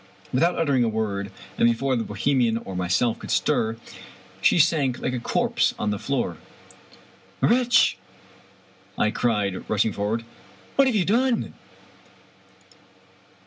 Without 0.33 0.57
uttering 0.57 0.83
a 0.83 0.89
word, 0.89 1.31
and 1.59 1.67
before 1.69 1.95
the 1.95 2.03
Bohemian 2.03 2.57
or 2.57 2.75
myself 2.75 3.19
could 3.19 3.29
stir, 3.29 3.77
she 4.41 4.57
sank 4.57 4.97
like 4.97 5.13
a 5.13 5.19
corpse 5.19 5.75
on 5.77 5.91
the 5.91 5.99
floor." 5.99 6.37
Wretch!" 7.41 7.99
I 8.97 9.11
cried, 9.11 9.63
rushing 9.69 9.93
forward," 9.93 10.25
what 10.75 10.87
have 10.87 10.95
you 10.95 11.05
done?" 11.05 11.53